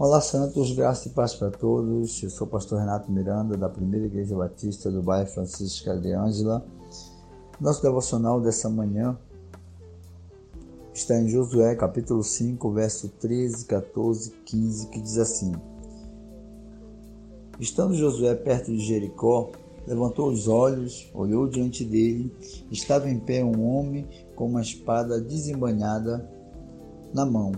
Olá, 0.00 0.20
Santos, 0.20 0.70
graça 0.70 1.08
e 1.08 1.10
paz 1.10 1.34
para 1.34 1.50
todos. 1.50 2.22
Eu 2.22 2.30
sou 2.30 2.46
o 2.46 2.50
pastor 2.50 2.78
Renato 2.78 3.10
Miranda, 3.10 3.56
da 3.56 3.68
Primeira 3.68 4.06
Igreja 4.06 4.36
Batista 4.36 4.92
do 4.92 5.02
bairro 5.02 5.28
Francisca 5.28 5.96
de 5.96 6.12
Ângela. 6.12 6.64
Nosso 7.60 7.82
devocional 7.82 8.40
dessa 8.40 8.68
manhã 8.68 9.18
está 10.94 11.20
em 11.20 11.28
Josué, 11.28 11.74
capítulo 11.74 12.22
5, 12.22 12.70
verso 12.70 13.08
13, 13.08 13.64
14, 13.64 14.30
15, 14.44 14.86
que 14.86 15.00
diz 15.00 15.18
assim: 15.18 15.52
Estando 17.58 17.96
Josué 17.96 18.36
perto 18.36 18.70
de 18.70 18.78
Jericó, 18.78 19.50
levantou 19.84 20.28
os 20.28 20.46
olhos, 20.46 21.10
olhou 21.12 21.48
diante 21.48 21.84
dele, 21.84 22.32
estava 22.70 23.10
em 23.10 23.18
pé 23.18 23.42
um 23.42 23.66
homem 23.66 24.06
com 24.36 24.46
uma 24.46 24.62
espada 24.62 25.20
desembanhada 25.20 26.30
na 27.12 27.26
mão 27.26 27.50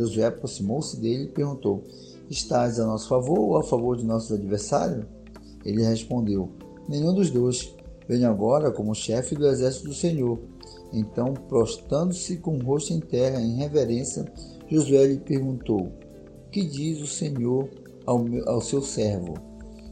Josué 0.00 0.26
aproximou-se 0.26 0.98
dele 0.98 1.24
e 1.24 1.28
perguntou: 1.28 1.84
Estás 2.28 2.78
a 2.80 2.86
nosso 2.86 3.08
favor 3.08 3.38
ou 3.38 3.56
a 3.56 3.62
favor 3.62 3.96
de 3.96 4.04
nossos 4.04 4.32
adversários? 4.32 5.04
Ele 5.64 5.82
respondeu: 5.82 6.50
Nenhum 6.88 7.14
dos 7.14 7.30
dois. 7.30 7.74
Venho 8.08 8.28
agora 8.28 8.72
como 8.72 8.92
chefe 8.92 9.36
do 9.36 9.46
exército 9.46 9.88
do 9.88 9.94
Senhor. 9.94 10.40
Então, 10.92 11.32
prostrando-se 11.48 12.38
com 12.38 12.56
o 12.56 12.64
rosto 12.64 12.92
em 12.92 12.98
terra, 12.98 13.40
em 13.40 13.54
reverência, 13.54 14.24
Josué 14.68 15.06
lhe 15.06 15.18
perguntou: 15.18 15.92
Que 16.50 16.64
diz 16.64 17.00
o 17.00 17.06
Senhor 17.06 17.68
ao, 18.06 18.18
meu, 18.18 18.48
ao 18.48 18.60
seu 18.60 18.82
servo? 18.82 19.34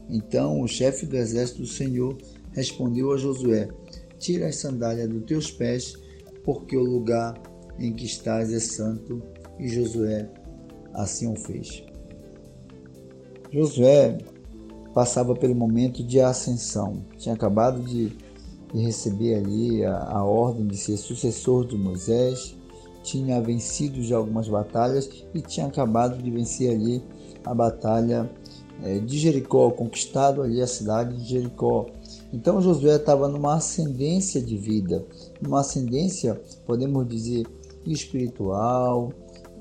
Então 0.09 0.59
o 0.61 0.67
chefe 0.67 1.05
do 1.05 1.15
exército 1.15 1.61
do 1.61 1.67
Senhor 1.67 2.17
respondeu 2.51 3.13
a 3.13 3.17
Josué: 3.17 3.69
Tira 4.17 4.47
as 4.47 4.57
sandálias 4.57 5.07
dos 5.07 5.23
teus 5.23 5.51
pés, 5.51 5.93
porque 6.43 6.75
o 6.75 6.83
lugar 6.83 7.39
em 7.77 7.93
que 7.93 8.05
estás 8.05 8.51
é 8.51 8.59
santo 8.59 9.21
e 9.59 9.67
Josué 9.67 10.29
assim 10.93 11.31
o 11.31 11.35
fez. 11.35 11.83
Josué 13.51 14.17
passava 14.93 15.35
pelo 15.35 15.55
momento 15.55 16.03
de 16.03 16.19
ascensão, 16.19 17.03
tinha 17.17 17.35
acabado 17.35 17.81
de, 17.81 18.09
de 18.73 18.81
receber 18.81 19.35
ali 19.35 19.83
a, 19.83 19.97
a, 19.97 20.23
ordem 20.23 20.67
de 20.67 20.77
ser 20.77 20.97
sucessor 20.97 21.65
de 21.65 21.77
Moisés, 21.77 22.55
tinha 23.03 23.41
vencido 23.41 24.03
já 24.03 24.17
algumas 24.17 24.47
batalhas 24.47 25.09
e 25.33 25.41
tinha 25.41 25.65
acabado 25.65 26.21
de 26.21 26.29
vencer 26.29 26.71
ali 26.71 27.03
a 27.45 27.53
batalha 27.53 28.29
é, 28.83 28.99
de 28.99 29.17
Jericó, 29.17 29.71
conquistado 29.71 30.41
ali 30.41 30.61
a 30.61 30.67
cidade 30.67 31.17
de 31.17 31.29
Jericó. 31.29 31.87
Então 32.31 32.61
Josué 32.61 32.97
estava 32.97 33.27
numa 33.27 33.55
ascendência 33.55 34.41
de 34.41 34.57
vida, 34.57 35.05
numa 35.41 35.61
ascendência, 35.61 36.39
podemos 36.65 37.07
dizer, 37.07 37.47
espiritual, 37.85 39.11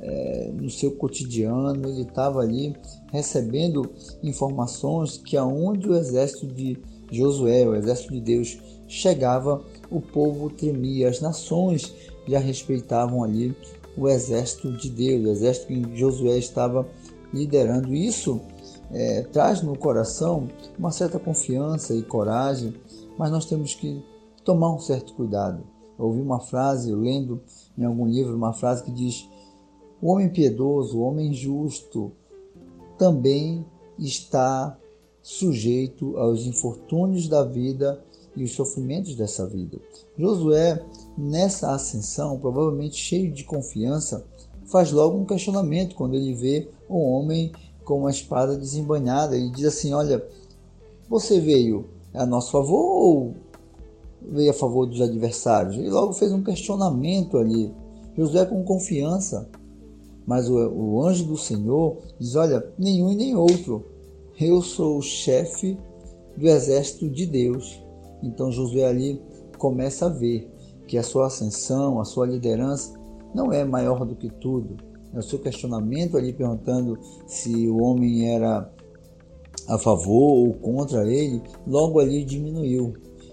é, 0.01 0.51
no 0.53 0.71
seu 0.71 0.93
cotidiano, 0.93 1.89
ele 1.89 2.03
estava 2.03 2.41
ali 2.41 2.75
recebendo 3.13 3.91
informações 4.23 5.19
que 5.19 5.37
aonde 5.37 5.89
o 5.89 5.95
exército 5.95 6.47
de 6.47 6.79
Josué, 7.11 7.67
o 7.67 7.75
exército 7.75 8.13
de 8.13 8.21
Deus, 8.21 8.59
chegava, 8.87 9.63
o 9.91 10.01
povo 10.01 10.51
tremia, 10.51 11.09
as 11.09 11.21
nações 11.21 11.95
já 12.27 12.39
respeitavam 12.39 13.25
ali 13.25 13.57
o 13.97 14.09
exército 14.09 14.71
de 14.73 14.91
Deus, 14.91 15.25
o 15.25 15.31
exército 15.31 15.67
que 15.67 15.97
Josué 15.97 16.39
estava 16.39 16.87
liderando. 17.33 17.95
Isso 17.95 18.41
é, 18.91 19.23
traz 19.23 19.63
no 19.63 19.77
coração 19.77 20.49
uma 20.79 20.91
certa 20.91 21.19
confiança 21.19 21.95
e 21.95 22.03
coragem, 22.03 22.75
mas 23.19 23.31
nós 23.31 23.45
temos 23.45 23.75
que 23.75 24.03
tomar 24.45 24.73
um 24.73 24.79
certo 24.79 25.15
cuidado. 25.15 25.63
Eu 25.99 26.07
ouvi 26.07 26.21
uma 26.21 26.41
frase, 26.41 26.95
lendo 26.95 27.43
em 27.77 27.85
algum 27.85 28.07
livro, 28.07 28.37
uma 28.37 28.53
frase 28.53 28.85
que 28.85 28.93
diz: 28.93 29.29
o 30.01 30.13
homem 30.13 30.29
piedoso, 30.29 30.99
o 30.99 31.03
homem 31.03 31.33
justo, 31.33 32.13
também 32.97 33.65
está 33.99 34.77
sujeito 35.23 36.17
aos 36.17 36.47
infortúnios 36.47 37.29
da 37.29 37.45
vida 37.45 38.03
e 38.37 38.45
os 38.45 38.53
sofrimentos 38.53 39.15
dessa 39.15 39.47
vida. 39.47 39.79
Josué, 40.17 40.83
nessa 41.17 41.73
ascensão, 41.73 42.39
provavelmente 42.39 42.97
cheio 42.97 43.33
de 43.33 43.45
confiança, 43.45 44.25
faz 44.67 44.93
logo 44.93 45.19
um 45.19 45.25
questionamento 45.25 45.95
quando 45.95 46.15
ele 46.15 46.35
vê 46.35 46.69
um 46.89 46.99
homem 46.99 47.53
com 47.85 48.01
uma 48.01 48.11
espada 48.11 48.57
desembanhada 48.57 49.37
e 49.37 49.51
diz 49.51 49.67
assim: 49.67 49.93
Olha, 49.93 50.25
você 51.09 51.41
veio 51.41 51.87
a 52.15 52.25
nosso 52.25 52.53
favor 52.53 53.03
ou 53.03 53.35
veio 54.23 54.51
a 54.51 54.55
favor 54.55 54.87
dos 54.87 55.01
adversários? 55.01 55.77
Ele 55.77 55.91
logo 55.91 56.13
fez 56.13 56.33
um 56.33 56.43
questionamento 56.43 57.39
ali. 57.39 57.73
Josué, 58.17 58.45
com 58.45 58.65
confiança, 58.65 59.49
mas 60.29 60.47
o, 60.51 60.57
o 60.57 61.03
anjo 61.07 61.25
do 61.25 61.39
Senhor 61.39 61.97
diz: 62.21 62.37
Olha, 62.37 62.63
nenhum 62.79 63.11
e 63.11 63.17
nem 63.17 63.35
outro. 63.35 63.87
Eu 64.39 64.61
sou 64.61 64.99
o 64.99 65.03
chefe 65.03 65.79
do 66.37 66.47
exército 66.47 67.09
de 67.09 67.25
Deus. 67.25 67.83
Então 68.23 68.53
Josué 68.53 68.85
ali 68.85 69.23
começa 69.57 70.05
a 70.05 70.11
ver 70.11 70.53
que 70.87 70.99
a 70.99 71.03
sua 71.03 71.29
ascensão, 71.29 71.99
a 71.99 72.05
sua 72.05 72.27
liderança 72.27 72.93
não 73.35 73.51
é 73.51 73.65
maior 73.65 74.05
do 74.05 74.15
que 74.15 74.29
tudo. 74.29 74.77
O 75.15 75.23
seu 75.23 75.39
questionamento 75.39 76.19
ali 76.19 76.35
perguntando 76.35 76.99
se 77.27 77.67
o 77.67 77.83
homem 77.83 78.29
era 78.29 78.71
a 79.67 79.79
favor 79.79 80.47
ou 80.47 80.53
contra 80.53 81.11
ele, 81.11 81.43
logo 81.67 82.01
ali 82.01 82.23
diminuiu. 82.23 82.93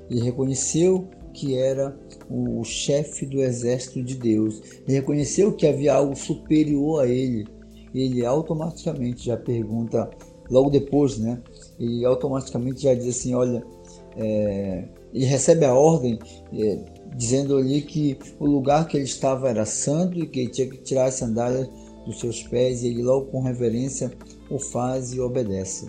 Ele 0.09 0.22
reconheceu 0.22 1.09
que 1.35 1.57
era 1.57 1.96
o 2.29 2.63
chefe 2.63 3.25
do 3.25 3.41
exército 3.41 4.01
de 4.01 4.16
Deus. 4.16 4.62
Ele 4.88 4.97
reconheceu 4.97 5.51
que 5.53 5.68
havia 5.68 5.94
algo 5.94 6.16
superior 6.16 7.03
a 7.03 7.07
ele. 7.07 7.46
Ele 7.94 8.25
automaticamente 8.25 9.25
já 9.25 9.38
pergunta, 9.38 10.09
logo 10.50 10.69
depois, 10.69 11.18
né? 11.18 11.41
Ele 11.79 12.06
automaticamente 12.06 12.84
já 12.84 12.94
diz 12.94 13.07
assim: 13.07 13.35
olha, 13.35 13.63
é, 14.18 14.85
ele 15.13 15.25
recebe 15.25 15.66
a 15.66 15.74
ordem 15.74 16.18
é, 16.53 16.79
dizendo 17.16 17.57
ali 17.57 17.81
que 17.81 18.18
o 18.40 18.45
lugar 18.45 18.88
que 18.88 18.97
ele 18.97 19.06
estava 19.06 19.50
era 19.50 19.66
santo 19.66 20.18
e 20.18 20.28
que 20.28 20.40
ele 20.40 20.50
tinha 20.50 20.69
que 20.69 20.78
tirar 20.78 21.06
as 21.06 21.16
sandálias 21.16 21.69
dos 22.06 22.19
seus 22.19 22.44
pés. 22.44 22.81
E 22.81 22.88
ele, 22.88 23.03
logo 23.03 23.28
com 23.28 23.41
reverência, 23.41 24.12
o 24.50 24.57
faz 24.57 25.13
e 25.13 25.19
obedece. 25.19 25.88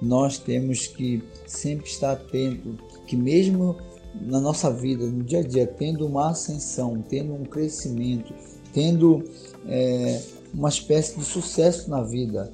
Nós 0.00 0.38
temos 0.38 0.86
que 0.86 1.22
sempre 1.46 1.86
estar 1.86 2.12
atento 2.12 2.76
que 3.06 3.16
mesmo 3.16 3.76
na 4.20 4.40
nossa 4.40 4.70
vida, 4.70 5.06
no 5.06 5.22
dia 5.22 5.40
a 5.40 5.42
dia, 5.42 5.66
tendo 5.66 6.06
uma 6.06 6.30
ascensão, 6.30 7.02
tendo 7.08 7.34
um 7.34 7.44
crescimento, 7.44 8.34
tendo 8.72 9.24
é, 9.66 10.20
uma 10.52 10.68
espécie 10.68 11.18
de 11.18 11.24
sucesso 11.24 11.90
na 11.90 12.02
vida, 12.02 12.52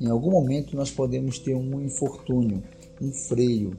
em 0.00 0.08
algum 0.08 0.30
momento 0.30 0.76
nós 0.76 0.90
podemos 0.90 1.38
ter 1.38 1.54
um 1.54 1.80
infortúnio, 1.80 2.62
um 3.00 3.12
freio. 3.12 3.78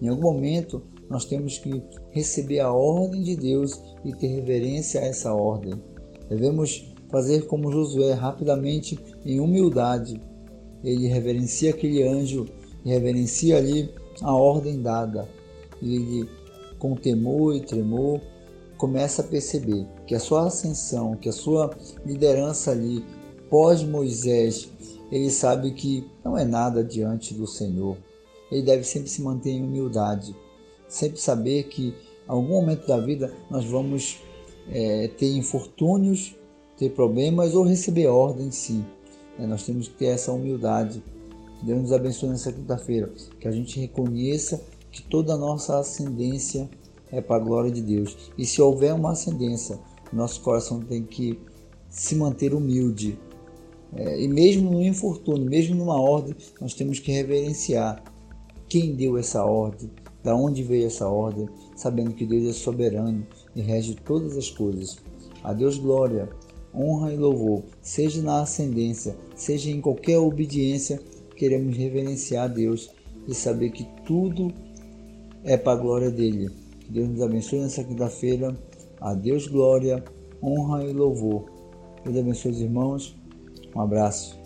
Em 0.00 0.08
algum 0.08 0.22
momento 0.22 0.82
nós 1.08 1.24
temos 1.24 1.58
que 1.58 1.82
receber 2.10 2.60
a 2.60 2.72
ordem 2.72 3.22
de 3.22 3.36
Deus 3.36 3.80
e 4.04 4.12
ter 4.12 4.28
reverência 4.28 5.00
a 5.00 5.04
essa 5.04 5.32
ordem. 5.34 5.74
Devemos 6.28 6.92
fazer 7.08 7.46
como 7.46 7.70
Josué, 7.70 8.12
rapidamente, 8.12 8.98
em 9.24 9.40
humildade. 9.40 10.20
Ele 10.84 11.06
reverencia 11.06 11.70
aquele 11.70 12.02
anjo 12.02 12.46
e 12.84 12.90
reverencia 12.90 13.56
ali 13.56 13.92
a 14.22 14.34
ordem 14.34 14.80
dada 14.80 15.28
ele, 15.82 16.28
com 16.78 16.94
temor 16.94 17.54
e 17.54 17.60
tremor, 17.60 18.20
começa 18.76 19.22
a 19.22 19.24
perceber 19.24 19.86
que 20.06 20.14
a 20.14 20.20
sua 20.20 20.46
ascensão, 20.46 21.16
que 21.16 21.28
a 21.28 21.32
sua 21.32 21.70
liderança 22.04 22.70
ali, 22.70 23.04
pós-Moisés, 23.48 24.68
ele 25.10 25.30
sabe 25.30 25.72
que 25.72 26.04
não 26.24 26.36
é 26.36 26.44
nada 26.44 26.82
diante 26.82 27.32
do 27.32 27.46
Senhor. 27.46 27.96
Ele 28.50 28.62
deve 28.62 28.84
sempre 28.84 29.08
se 29.08 29.22
manter 29.22 29.50
em 29.50 29.62
humildade, 29.62 30.34
sempre 30.88 31.20
saber 31.20 31.64
que 31.64 31.88
em 31.88 31.94
algum 32.26 32.48
momento 32.48 32.86
da 32.86 32.98
vida 32.98 33.32
nós 33.50 33.64
vamos 33.64 34.20
é, 34.70 35.08
ter 35.08 35.32
infortúnios, 35.32 36.34
ter 36.76 36.90
problemas 36.90 37.54
ou 37.54 37.64
receber 37.64 38.06
ordem 38.06 38.50
sim. 38.50 38.84
É, 39.38 39.46
nós 39.46 39.64
temos 39.64 39.88
que 39.88 39.94
ter 39.94 40.06
essa 40.06 40.32
humildade. 40.32 41.02
Deus 41.62 41.82
nos 41.82 41.92
abençoe 41.92 42.28
nessa 42.28 42.52
quinta-feira, 42.52 43.10
que 43.40 43.48
a 43.48 43.50
gente 43.50 43.80
reconheça 43.80 44.62
que 44.96 45.02
toda 45.02 45.34
a 45.34 45.36
nossa 45.36 45.78
ascendência 45.78 46.70
é 47.12 47.20
para 47.20 47.36
a 47.36 47.44
glória 47.44 47.70
de 47.70 47.82
Deus. 47.82 48.16
E 48.38 48.46
se 48.46 48.62
houver 48.62 48.94
uma 48.94 49.12
ascendência, 49.12 49.78
nosso 50.10 50.40
coração 50.40 50.80
tem 50.80 51.02
que 51.02 51.38
se 51.90 52.14
manter 52.14 52.54
humilde. 52.54 53.18
É, 53.94 54.20
e 54.20 54.26
mesmo 54.26 54.70
no 54.70 54.82
infortúnio, 54.82 55.48
mesmo 55.48 55.74
numa 55.74 56.00
ordem, 56.00 56.34
nós 56.60 56.72
temos 56.72 56.98
que 56.98 57.12
reverenciar 57.12 58.02
quem 58.68 58.94
deu 58.94 59.18
essa 59.18 59.44
ordem, 59.44 59.90
da 60.24 60.34
onde 60.34 60.62
veio 60.62 60.86
essa 60.86 61.06
ordem, 61.06 61.46
sabendo 61.76 62.14
que 62.14 62.24
Deus 62.24 62.48
é 62.48 62.52
soberano 62.52 63.26
e 63.54 63.60
rege 63.60 63.94
todas 63.94 64.36
as 64.36 64.50
coisas. 64.50 64.96
A 65.44 65.52
Deus 65.52 65.78
glória, 65.78 66.28
honra 66.74 67.12
e 67.12 67.16
louvor, 67.16 67.62
seja 67.82 68.22
na 68.22 68.40
ascendência, 68.40 69.14
seja 69.36 69.70
em 69.70 69.80
qualquer 69.80 70.18
obediência, 70.18 71.00
queremos 71.36 71.76
reverenciar 71.76 72.46
a 72.46 72.48
Deus 72.48 72.90
e 73.28 73.34
saber 73.34 73.70
que 73.70 73.84
tudo 74.04 74.52
é 75.44 75.56
para 75.56 75.72
a 75.72 75.80
glória 75.80 76.10
dele. 76.10 76.50
Que 76.80 76.92
Deus 76.92 77.08
nos 77.08 77.22
abençoe 77.22 77.60
nessa 77.60 77.84
quinta-feira. 77.84 78.56
A 79.00 79.14
Deus 79.14 79.46
glória, 79.46 80.02
honra 80.42 80.84
e 80.84 80.92
louvor. 80.92 81.50
Deus 82.04 82.16
abençoe 82.16 82.52
os 82.52 82.60
irmãos. 82.60 83.16
Um 83.74 83.80
abraço. 83.80 84.45